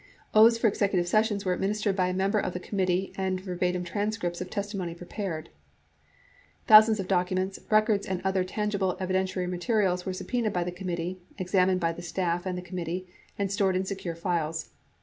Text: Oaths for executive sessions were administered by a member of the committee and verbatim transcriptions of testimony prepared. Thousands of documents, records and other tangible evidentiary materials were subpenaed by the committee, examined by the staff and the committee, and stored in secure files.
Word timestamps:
Oaths 0.33 0.57
for 0.57 0.65
executive 0.67 1.07
sessions 1.07 1.45
were 1.45 1.53
administered 1.53 1.95
by 1.95 2.07
a 2.07 2.13
member 2.15 2.39
of 2.39 2.53
the 2.53 2.59
committee 2.59 3.13
and 3.17 3.39
verbatim 3.39 3.83
transcriptions 3.83 4.41
of 4.41 4.49
testimony 4.49 4.95
prepared. 4.95 5.49
Thousands 6.65 6.99
of 6.99 7.07
documents, 7.07 7.59
records 7.69 8.07
and 8.07 8.19
other 8.23 8.43
tangible 8.43 8.97
evidentiary 8.99 9.47
materials 9.47 10.03
were 10.03 10.13
subpenaed 10.13 10.51
by 10.53 10.63
the 10.63 10.71
committee, 10.71 11.19
examined 11.37 11.81
by 11.81 11.91
the 11.93 12.01
staff 12.01 12.47
and 12.47 12.57
the 12.57 12.63
committee, 12.63 13.09
and 13.37 13.51
stored 13.51 13.75
in 13.75 13.85
secure 13.85 14.15
files. 14.15 14.71